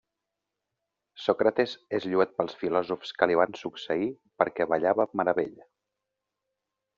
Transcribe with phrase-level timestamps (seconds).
[1.25, 4.09] Sòcrates és lloat pels filòsofs que li van succeir
[4.43, 5.69] perquè ballava amb meravella.